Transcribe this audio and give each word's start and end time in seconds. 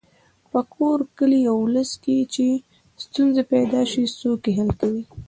په 0.51 0.59
کور، 0.73 0.97
کلي 1.17 1.41
او 1.51 1.57
ولس 1.65 1.91
کې 2.03 2.17
چې 2.33 2.47
ستونزه 3.03 3.41
پیدا 3.53 3.81
شي 3.91 4.03
څوک 4.19 4.41
یې 4.47 4.53
حل 4.57 4.69
کوي. 4.81 5.03